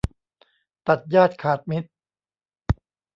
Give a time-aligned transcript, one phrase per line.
[0.87, 1.89] ตัดญาติขาดมิตร